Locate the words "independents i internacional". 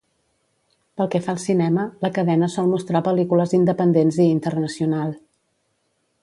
3.59-5.15